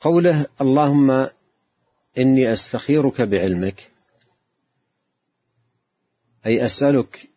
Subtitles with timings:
[0.00, 1.28] قوله اللهم
[2.18, 3.90] إني أستخيرك بعلمك
[6.46, 7.28] أي أسألك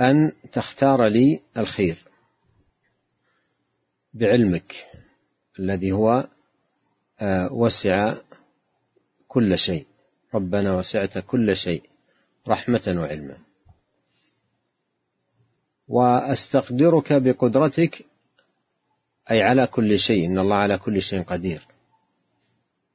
[0.00, 2.04] أن تختار لي الخير
[4.14, 4.86] بعلمك
[5.58, 6.28] الذي هو
[7.20, 8.14] آه، وسع
[9.28, 9.86] كل شيء
[10.34, 11.82] ربنا وسعت كل شيء
[12.48, 13.38] رحمة وعلما.
[15.88, 18.06] وأستقدرك بقدرتك
[19.30, 21.66] أي على كل شيء إن الله على كل شيء قدير.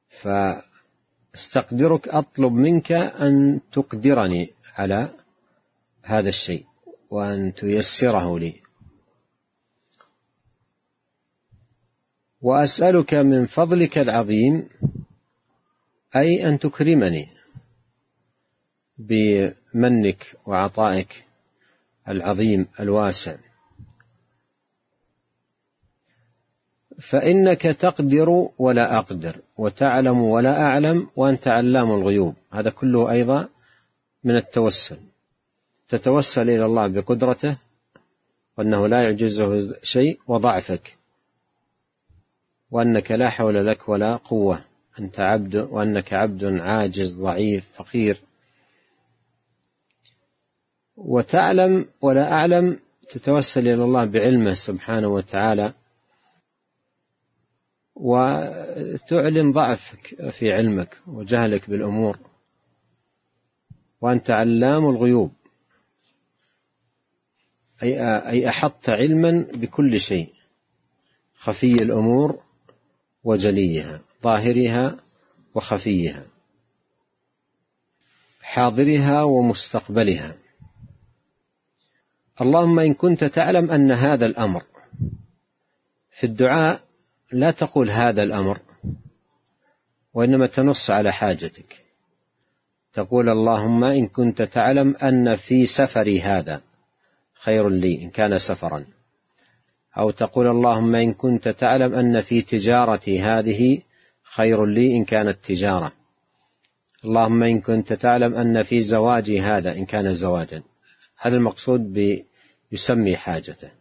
[0.08, 5.08] فاستقدرك أطلب منك أن تقدرني على
[6.02, 6.66] هذا الشيء
[7.10, 8.54] وأن تيسره لي.
[12.40, 14.68] وأسألك من فضلك العظيم
[16.16, 17.28] أي أن تكرمني
[18.98, 21.24] بمنك وعطائك
[22.08, 23.36] العظيم الواسع.
[27.00, 32.34] فإنك تقدر ولا أقدر وتعلم ولا أعلم وأنت علام الغيوب.
[32.52, 33.48] هذا كله أيضا
[34.24, 34.96] من التوسل.
[35.88, 37.56] تتوسل إلى الله بقدرته
[38.58, 40.96] وأنه لا يعجزه شيء وضعفك.
[42.70, 44.64] وأنك لا حول لك ولا قوة.
[44.98, 48.16] أنت عبد وأنك عبد عاجز ضعيف فقير.
[50.96, 55.72] وتعلم ولا أعلم تتوسل إلى الله بعلمه سبحانه وتعالى.
[58.00, 62.18] وتعلن ضعفك في علمك وجهلك بالأمور.
[64.00, 65.32] وأنت علام الغيوب.
[67.82, 70.32] أي أي أحطت علما بكل شيء.
[71.34, 72.42] خفي الأمور
[73.24, 74.96] وجليها ظاهرها
[75.54, 76.26] وخفيها
[78.42, 80.36] حاضرها ومستقبلها.
[82.40, 84.64] اللهم إن كنت تعلم أن هذا الأمر
[86.10, 86.89] في الدعاء
[87.32, 88.58] لا تقول هذا الأمر
[90.14, 91.84] وإنما تنص على حاجتك.
[92.92, 96.60] تقول اللهم إن كنت تعلم أن في سفري هذا
[97.34, 98.84] خير لي إن كان سفرا.
[99.98, 103.78] أو تقول اللهم إن كنت تعلم أن في تجارتي هذه
[104.22, 105.92] خير لي إن كانت تجارة.
[107.04, 110.62] اللهم إن كنت تعلم أن في زواجي هذا إن كان زواجا.
[111.16, 111.98] هذا المقصود
[112.70, 113.79] بيسمي حاجته.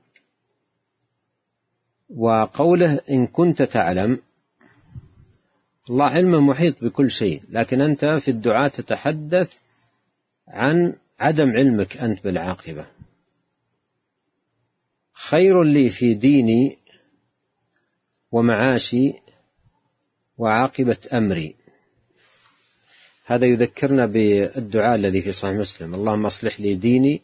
[2.10, 4.20] وقوله إن كنت تعلم
[5.90, 9.54] الله علم محيط بكل شيء لكن أنت في الدعاء تتحدث
[10.48, 12.86] عن عدم علمك أنت بالعاقبة.
[15.14, 16.78] خير لي في ديني
[18.32, 19.14] ومعاشي
[20.38, 21.56] وعاقبة أمري.
[23.26, 25.96] هذا يذكرنا بالدعاء الذي في صحيح مسلم.
[25.96, 27.22] اللهم أصلح لي ديني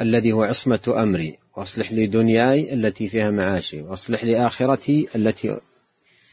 [0.00, 1.38] الذي هو عصمة أمري.
[1.56, 5.60] واصلح لي دنياي التي فيها معاشي واصلح لي آخرتي التي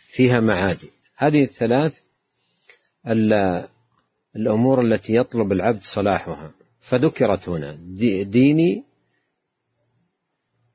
[0.08, 0.90] فيها معادي.
[1.16, 2.00] هذه الثلاث
[4.36, 6.52] الأمور التي يطلب العبد صلاحها.
[6.80, 7.78] فذكرت هنا
[8.24, 8.84] ديني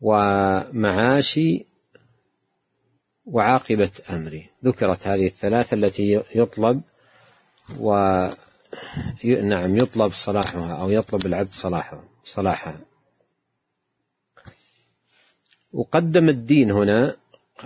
[0.01, 1.67] ومعاشي
[3.25, 4.51] وعاقبة أمري.
[4.65, 6.83] ذكرت هذه الثلاثة التي يطلب
[7.81, 7.93] و
[9.25, 12.81] نعم يطلب صلاحها أو يطلب العبد صلاحها صلاحها.
[15.73, 17.17] وقدم الدين هنا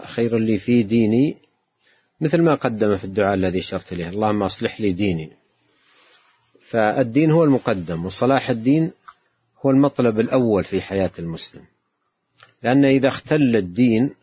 [0.05, 1.37] خير لي في ديني
[2.21, 5.33] مثل ما قدم في الدعاء الذي شرت له اللهم أصلح لي ديني.
[6.61, 8.91] فالدين هو المقدم وصلاح الدين
[9.63, 11.65] هو المطلب الأول في حياة المسلم.
[12.63, 14.15] لأن إذا اختل الدين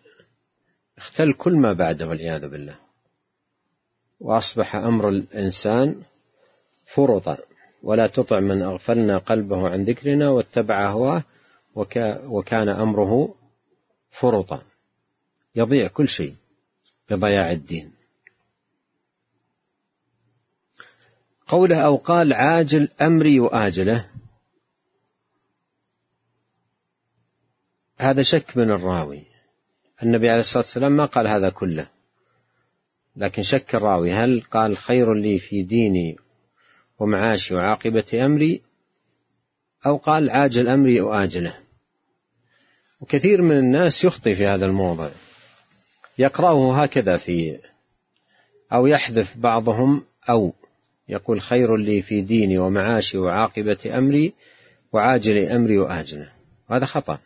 [0.97, 2.75] اختل كل ما بعده والعياذ بالله.
[4.19, 6.01] وأصبح أمر الإنسان
[6.85, 7.37] فرطا.
[7.83, 11.23] ولا تطع من أغفلنا قلبه عن ذكرنا واتبع هواه
[11.75, 13.35] وكان أمره
[14.09, 14.61] فرطا
[15.55, 16.35] يضيع كل شيء
[17.09, 17.91] بضياع الدين.
[21.47, 24.09] قوله أو قال عاجل أمري وآجله.
[27.99, 29.23] هذا شك من الراوي.
[30.03, 31.89] النبي عليه الصلاة والسلام ما قال هذا كله.
[33.15, 34.11] لكن شك الراوي.
[34.11, 36.17] هل قال خير لي في ديني
[36.99, 38.61] ومعاشي وعاقبة أمري
[39.85, 41.68] أو قال عاجل أمري وآجله؟
[43.01, 45.09] وكثير من الناس يخطي في هذا الموضع.
[46.17, 47.57] يقرأه هكذا في
[48.73, 50.53] أو يحذف بعضهم أو
[51.09, 54.33] يقول خير لي في ديني ومعاشي وعاقبة أمري
[54.93, 56.29] وعاجل أمري وآجله
[56.69, 57.19] وهذا خطأ.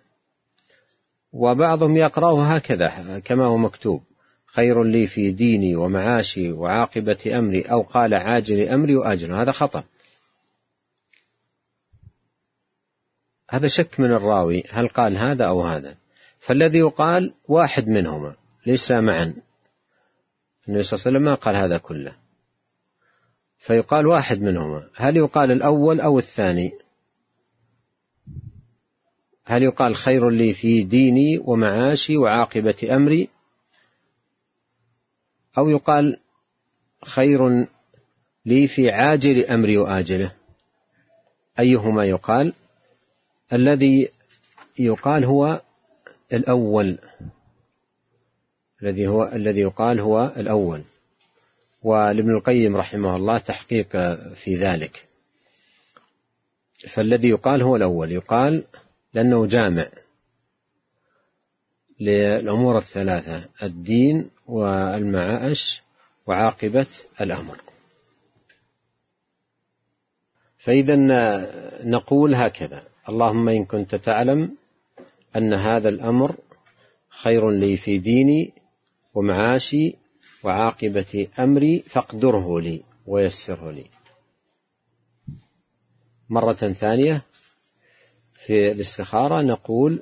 [1.33, 4.03] وبعضهم يقرأه هكذا كما هو مكتوب.
[4.45, 9.83] خير لي في ديني ومعاشي وعاقبة أمري أو قال عاجل أمري وآجل هذا خطأ.
[13.53, 15.95] هذا شك من الراوي هل قال هذا أو هذا؟
[16.39, 18.35] فالذي يقال واحد منهما
[18.65, 19.33] ليس معا.
[20.67, 22.15] النبي صلى الله عليه وسلم ما قال هذا كله.
[23.57, 26.71] فيقال واحد منهما هل يقال الأول أو الثاني؟
[29.45, 33.29] هل يقال خير لي في ديني ومعاشي وعاقبة أمري؟
[35.57, 36.19] أو يقال
[37.05, 37.67] خير
[38.45, 40.31] لي في عاجل أمري وآجله؟
[41.59, 42.53] أيهما يقال؟
[43.53, 44.09] الذي
[44.79, 45.61] يقال هو
[46.33, 46.97] الأول.
[48.83, 50.81] الذي هو الذي يقال هو الأول.
[51.83, 53.97] ولابن القيم رحمه الله تحقيق
[54.33, 55.07] في ذلك.
[56.87, 58.11] فالذي يقال هو الأول.
[58.11, 58.63] يقال
[59.13, 59.87] لأنه جامع
[61.99, 65.83] للأمور الثلاثة الدين والمعاش
[66.27, 66.85] وعاقبة
[67.21, 67.61] الأمر.
[70.57, 70.95] فإذا
[71.83, 74.55] نقول هكذا اللهم إن كنت تعلم
[75.35, 76.35] أن هذا الأمر
[77.09, 78.53] خير لي في ديني
[79.13, 79.95] ومعاشي
[80.43, 83.85] وعاقبة أمري فاقدره لي ويسره لي.
[86.29, 87.21] مرة ثانية
[88.33, 90.01] في الاستخارة نقول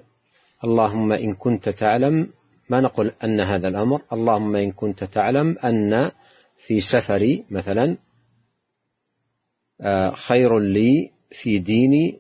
[0.64, 2.28] اللهم إن كنت تعلم
[2.70, 6.12] ما نقول أن هذا الأمر اللهم إن كنت تعلم أن
[6.58, 7.98] في سفري مثلا
[9.82, 12.20] آه، خير لي في ديني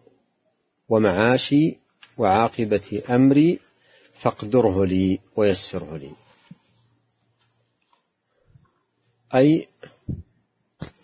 [0.91, 1.77] ومعاشي
[2.17, 3.59] وعاقبة أمري
[4.13, 6.11] فاقدره لي ويسره لي.
[9.35, 9.67] أي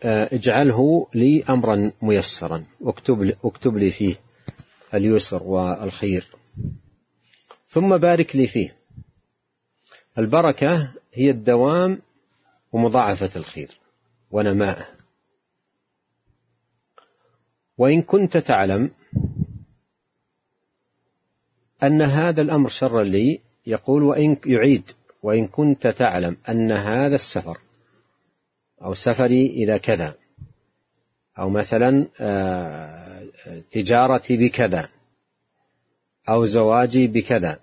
[0.03, 2.65] آه، اجعله لي أمرا ميسرا.
[2.81, 4.15] واكتب لي, اكتب لي فيه
[4.93, 6.27] اليسر والخير.
[7.65, 8.77] ثم بارك لي فيه.
[10.17, 12.01] البركة هي الدوام
[12.71, 13.79] ومضاعفة الخير
[14.31, 14.87] ونماءه.
[17.77, 18.91] وإن كنت تعلم
[21.83, 24.91] أن هذا الأمر شر لي يقول وإن يعيد
[25.23, 27.57] وإن كنت تعلم أن هذا السفر
[28.81, 30.15] أو سفري إلى كذا
[31.39, 33.23] أو مثلا آه،
[33.71, 34.89] تجارتي بكذا
[36.29, 37.59] أو زواجي بكذا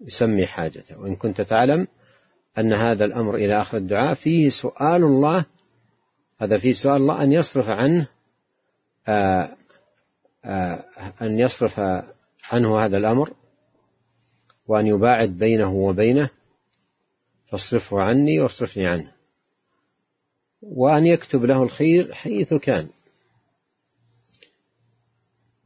[0.00, 1.00] يسمي حاجته.
[1.00, 1.88] وإن كنت تعلم
[2.58, 5.44] أن هذا الأمر إلى آخر الدعاء فيه سؤال الله
[6.40, 8.06] هذا فيه سؤال الله أن يصرف عنه
[9.08, 9.56] آه،
[10.44, 10.84] آه،
[11.22, 11.80] أن يصرف
[12.52, 13.32] عنه هذا الأمر.
[14.68, 16.30] وأن يباعد بينه وبينه
[17.46, 19.12] فاصرفه عني واصرفني عنه.
[20.62, 22.88] وأن يكتب له الخير حيث كان.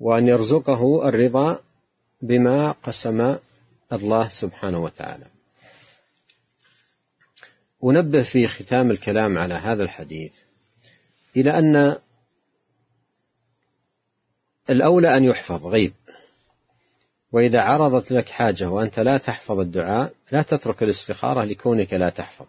[0.00, 1.60] وأن يرزقه الرضا
[2.22, 3.36] بما قسم
[3.92, 5.26] الله سبحانه وتعالى.
[7.84, 10.32] أنبه في ختام الكلام على هذا الحديث
[11.36, 11.96] إلى أن
[14.70, 15.94] الأولى أن يحفظ غيب.
[17.32, 22.46] وإذا عرضت لك حاجة وأنت لا تحفظ الدعاء لا تترك الاستخارة لكونك لا تحفظ.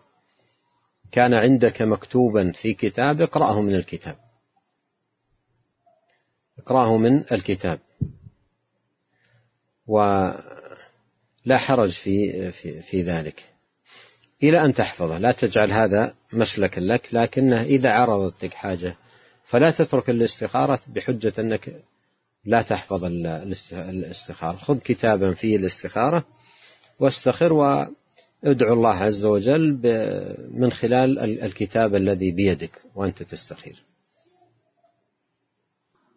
[1.12, 4.16] كان عندك مكتوبا في كتاب اقرأه من الكتاب.
[6.60, 7.80] اقرأه من الكتاب.
[9.88, 10.38] ولا
[11.52, 13.44] حرج في في في ذلك.
[14.44, 15.18] إلى أن تحفظه.
[15.18, 18.96] لا تجعل هذا مسلكا لك لكنه إذا عرضت لك حاجة
[19.44, 21.84] فلا تترك الاستخارة بحجة أنك
[22.46, 23.06] لا تحفظ
[23.74, 24.58] الاستخارة.
[24.58, 26.26] خذ كتابا فيه الاستخارة
[27.00, 29.80] واستخر وادعو الله عز وجل
[30.52, 33.84] من خلال الكتاب الذي بيدك وأنت تستخير.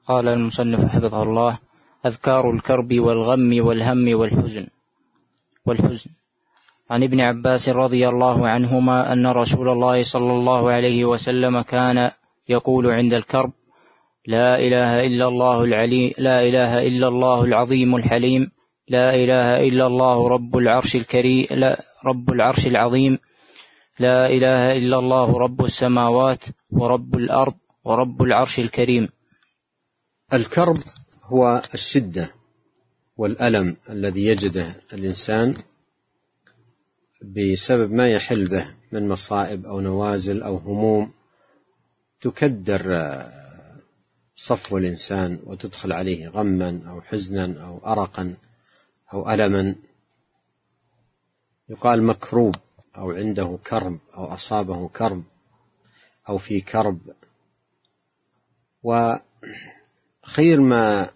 [0.07, 1.59] قال المصنف حفظه الله
[2.07, 4.67] أذكار الكرب والغم والهم والحزن.
[5.67, 6.11] والحزن.
[6.91, 12.11] عن ابن عباس رضي الله عنهما أن رسول الله صلى الله عليه وسلم كان
[12.49, 13.53] يقول عند الكرب
[14.27, 18.51] لا إله إلا الله العلي لا إله إلا الله العظيم الحليم
[18.89, 23.19] لا إله إلا الله رب العرش الكريم لا رب العرش العظيم
[24.01, 27.55] لا إله إلا الله رب السماوات ورب الأرض
[27.85, 29.09] ورب العرش الكريم.
[30.33, 30.79] الكرب
[31.23, 32.31] هو الشدة
[33.17, 35.55] والألم الذي يجده الإنسان
[37.23, 41.11] بسبب ما يحل به من مصائب أو نوازل أو هموم
[42.21, 42.83] تكدر
[44.37, 48.35] صفو الإنسان وتدخل عليه غما أو حزنا أو أرقا
[49.13, 49.75] أو ألما.
[51.69, 52.57] يقال مكروب
[52.97, 55.25] أو عنده كرب أو أصابه كرب
[56.29, 56.99] أو في كرب.
[58.83, 61.11] وخير ما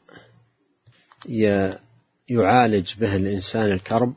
[2.28, 4.14] يعالج به الإنسان الكرب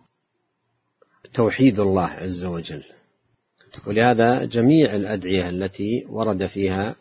[1.34, 2.84] توحيد الله عز وجل.
[3.88, 6.96] ولهذا جميع الأدعية التي ورد فيها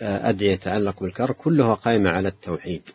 [0.00, 2.90] أدعية يتعلق بالكرب كلها قائمة على التوحيد.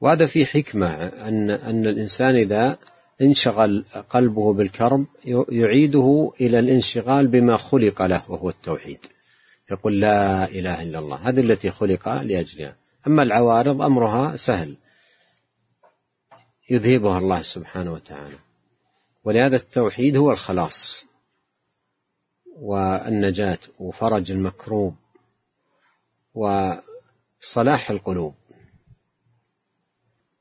[0.00, 2.78] وهذا في حكمة أن أن الإنسان إذا
[3.20, 5.06] انشغل قلبه بالكرب
[5.48, 8.98] يعيده إلى الانشغال بما خلق له وهو التوحيد.
[9.70, 12.76] يقول لا إله إلا الله هذه التي خلق لأجلها.
[13.06, 14.76] أما العوارض أمرها سهل.
[16.70, 18.38] يذهبها الله سبحانه وتعالى.
[19.24, 21.04] ولهذا التوحيد هو الخلاص.
[22.56, 24.94] والنجاة وفرج المكروب.
[26.34, 28.34] وصلاح القلوب.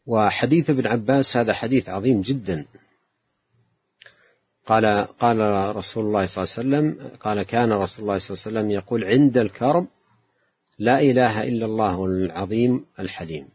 [0.05, 2.65] وحديث ابن عباس هذا حديث عظيم جدا.
[4.65, 5.39] قال قال
[5.75, 9.05] رسول الله صلى الله عليه وسلم قال كان رسول الله صلى الله عليه وسلم يقول
[9.05, 9.87] عند الكرب
[10.79, 13.49] لا إله إلا الله العظيم الحليم.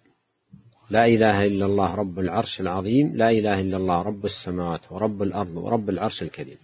[0.91, 5.57] لا إله إلا الله رب العرش العظيم لا إله إلا الله رب السماوات ورب الأرض
[5.57, 6.59] ورب العرش الكريم.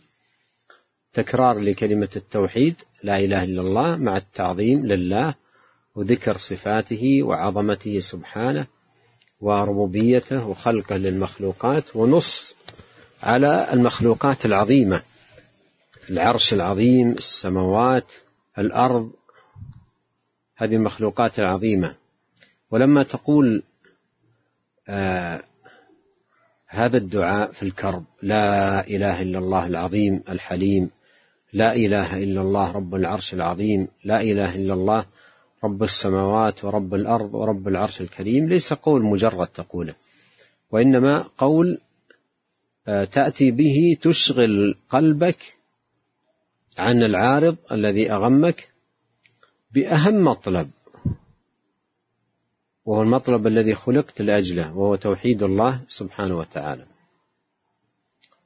[1.12, 5.34] تكرار لكلمة التوحيد لا إله إلا الله مع التعظيم لله
[5.94, 8.66] وذكر صفاته وعظمته سبحانه
[9.40, 12.56] وربوبيته وخلقه للمخلوقات ونص
[13.23, 15.02] على المخلوقات العظيمة.
[16.11, 18.12] العرش العظيم السماوات
[18.59, 19.12] الأرض
[20.56, 21.94] هذه المخلوقات العظيمة.
[22.70, 23.62] ولما تقول
[24.88, 25.42] آه
[26.66, 30.90] هذا الدعاء في الكرب لا إله إلا الله العظيم الحليم
[31.52, 35.04] لا إله إلا الله رب العرش العظيم لا إله إلا الله
[35.64, 39.95] رب السماوات ورب الأرض ورب العرش الكريم ليس قول مجرد تقوله
[40.71, 41.79] وإنما قول
[42.88, 45.57] آه، تأتي به تشغل قلبك
[46.79, 48.69] عن العارض الذي أغمك
[49.71, 50.71] بأهم مطلب
[52.85, 56.87] وهو المطلب الذي خلقت لأجله وهو توحيد الله سبحانه وتعالى.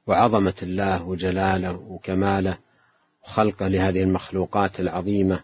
[0.07, 2.57] وعظمة الله وجلاله وكماله
[3.23, 5.43] وخلقه لهذه المخلوقات العظيمة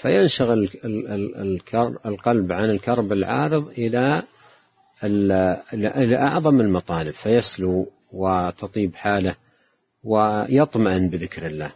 [0.00, 0.68] فينشغل
[2.06, 4.22] القلب عن الكرب العارض إلى
[5.74, 9.34] إلى أعظم المطالب فيسلو وتطيب حاله
[10.04, 11.70] ويطمئن بذكر الله.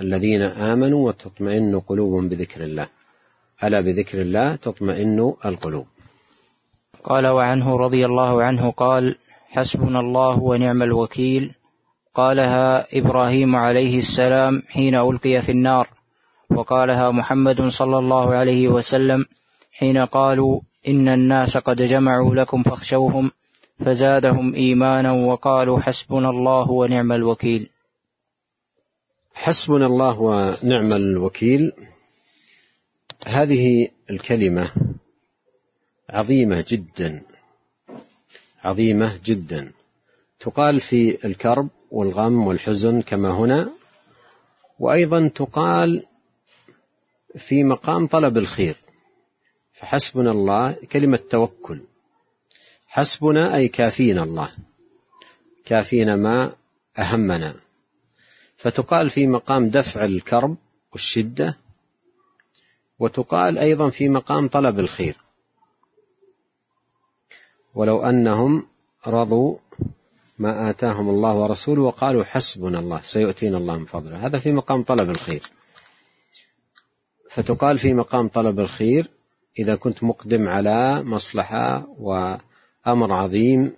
[0.00, 2.86] الذين آمنوا وتطمئن قلوبهم بذكر الله.
[3.64, 5.86] ألا بذكر الله تطمئن القلوب.
[7.04, 9.16] قال وعنه رضي الله عنه قال
[9.48, 11.54] حسبنا الله ونعم الوكيل.
[12.14, 15.88] قالها إبراهيم عليه السلام حين ألقي في النار.
[16.50, 19.26] وقالها محمد صلى الله عليه وسلم
[19.72, 23.30] حين قالوا إن الناس قد جمعوا لكم فاخشوهم
[23.78, 27.70] فزادهم إيمانا وقالوا حسبنا الله ونعم الوكيل.
[29.34, 31.72] حسبنا الله ونعم الوكيل.
[33.26, 34.72] هذه الكلمة
[36.10, 37.22] عظيمة جدا
[38.64, 39.72] عظيمة جدا.
[40.40, 43.70] تقال في الكرب والغم والحزن كما هنا
[44.78, 46.04] وأيضا تقال
[47.36, 48.76] في مقام طلب الخير.
[49.72, 51.80] فحسبنا الله كلمة توكل.
[52.86, 54.50] حسبنا أي كافينا الله.
[55.64, 56.52] كافينا ما
[56.98, 57.54] أهمنا.
[58.56, 60.56] فتقال في مقام دفع الكرب
[60.92, 61.58] والشدة
[62.98, 65.16] وتقال أيضا في مقام طلب الخير.
[67.74, 68.66] ولو أنهم
[69.06, 69.56] رضوا
[70.38, 74.26] ما آتاهم الله ورسوله وقالوا حسبنا الله سيؤتينا الله من فضله.
[74.26, 75.42] هذا في مقام طلب الخير.
[77.34, 79.06] فتقال في مقام طلب الخير
[79.58, 83.72] إذا كنت مقدم على مصلحة وأمر عظيم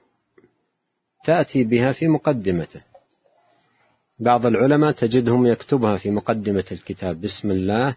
[1.24, 2.80] تأتي بها في مقدمته.
[4.18, 7.94] بعض العلماء تجدهم يكتبها في مقدمة الكتاب بسم الله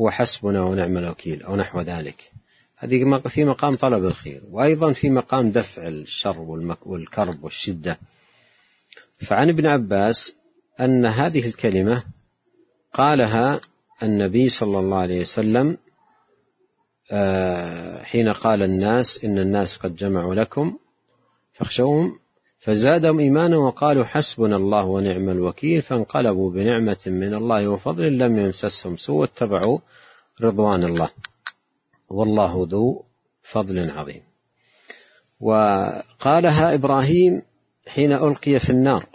[0.00, 2.32] هو حسبنا ونعم الوكيل أو نحو ذلك.
[2.76, 6.40] هذه في مقام طلب الخير وأيضا في مقام دفع الشر
[6.86, 7.98] والكرب والشدة.
[9.18, 10.34] فعن ابن عباس
[10.80, 12.02] أن هذه الكلمة
[12.92, 13.60] قالها
[14.02, 15.76] النبي صلى الله عليه وسلم
[17.12, 20.78] آه، حين قال الناس إن الناس قد جمعوا لكم
[21.52, 22.18] فاخشوهم
[22.58, 29.16] فزادهم إيمانا وقالوا حسبنا الله ونعم الوكيل فانقلبوا بنعمة من الله وفضل لم يمسسهم سوء
[29.16, 29.78] واتبعوا
[30.40, 31.10] رضوان الله.
[32.08, 33.04] والله ذو
[33.42, 34.22] فضل عظيم.
[35.40, 37.42] وقالها إبراهيم
[37.88, 39.06] حين ألقي في النار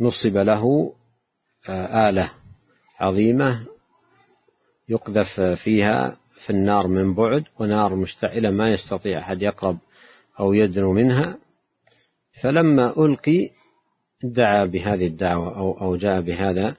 [0.00, 0.92] نصب له
[1.68, 2.30] آه، آلة
[3.00, 3.64] عظيمة
[4.88, 9.78] يقذف فيها في النار من بعد ونار مشتعلة ما يستطيع أحد يقرب
[10.40, 11.38] أو يدنو منها.
[12.32, 13.50] فلما ألقي
[14.22, 16.74] دعا بهذه الدعوة أو أو جاء بهذا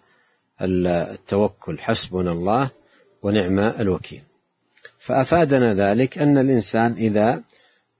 [0.62, 2.70] التوكل حسبنا الله
[3.22, 4.22] ونعم الوكيل.
[4.98, 7.44] فأفادنا ذلك أن الإنسان إذا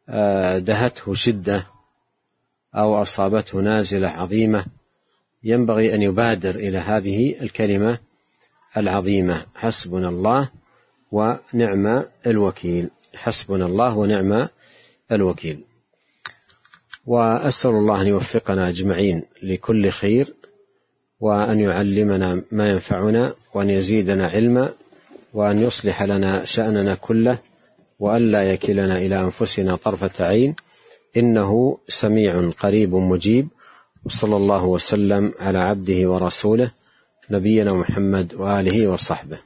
[0.10, 1.68] آه، دهته شدة
[2.76, 4.66] أو أصابته نازلة عظيمة
[5.46, 8.00] ينبغي أن يبادر إلى هذه الكلمة
[8.78, 10.50] العظيمة حسبنا الله
[11.12, 14.48] ونعم الوكيل حسبنا الله ونعم
[15.12, 15.60] الوكيل.
[17.06, 20.34] وأسأل الله أن يوفقنا أجمعين لكل خير
[21.20, 24.74] وأن يعلمنا ما ينفعنا وأن يزيدنا علما
[25.34, 27.38] وأن يصلح لنا شأننا كله
[28.00, 30.56] والا يكلنا إلى أنفسنا طرفة عين.
[31.18, 33.48] إنه سميع قريب مجيب.
[34.06, 36.72] وصلى الله وسلم على عبده ورسوله
[37.30, 39.38] نبينا محمد وآله وصحبه.